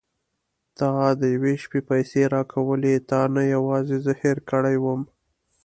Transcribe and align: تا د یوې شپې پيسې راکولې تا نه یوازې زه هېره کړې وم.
تا 0.77 0.91
د 1.19 1.21
یوې 1.35 1.53
شپې 1.63 1.79
پيسې 1.89 2.21
راکولې 2.33 2.95
تا 3.09 3.21
نه 3.35 3.43
یوازې 3.55 3.97
زه 4.05 4.11
هېره 4.21 4.43
کړې 4.49 4.75
وم. 4.83 5.01